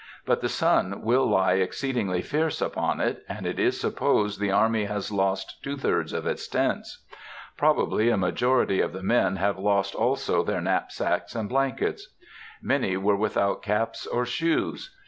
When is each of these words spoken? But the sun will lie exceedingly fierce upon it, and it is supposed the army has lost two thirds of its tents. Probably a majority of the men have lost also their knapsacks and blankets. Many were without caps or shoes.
But 0.25 0.41
the 0.41 0.49
sun 0.49 1.03
will 1.03 1.27
lie 1.27 1.57
exceedingly 1.61 2.23
fierce 2.23 2.59
upon 2.59 2.99
it, 2.99 3.23
and 3.29 3.45
it 3.45 3.59
is 3.59 3.79
supposed 3.79 4.39
the 4.39 4.49
army 4.49 4.85
has 4.85 5.11
lost 5.11 5.61
two 5.63 5.77
thirds 5.77 6.11
of 6.11 6.25
its 6.25 6.47
tents. 6.47 7.03
Probably 7.55 8.09
a 8.09 8.17
majority 8.17 8.81
of 8.81 8.93
the 8.93 9.03
men 9.03 9.35
have 9.35 9.59
lost 9.59 9.93
also 9.93 10.43
their 10.43 10.59
knapsacks 10.59 11.35
and 11.35 11.47
blankets. 11.47 12.09
Many 12.63 12.97
were 12.97 13.15
without 13.15 13.61
caps 13.61 14.07
or 14.07 14.25
shoes. 14.25 14.91